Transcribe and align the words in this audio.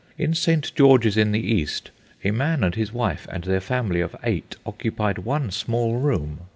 In 0.17 0.33
St. 0.33 0.73
Georges 0.73 1.15
in 1.15 1.31
the 1.31 1.39
East 1.45 1.91
a 2.23 2.31
man 2.31 2.63
and 2.63 2.73
his 2.73 2.91
wife 2.91 3.27
and 3.31 3.43
their 3.43 3.61
family 3.61 4.01
of 4.01 4.15
eight 4.23 4.55
occupied 4.65 5.19
one 5.19 5.51
small 5.51 5.97
room. 5.97 6.39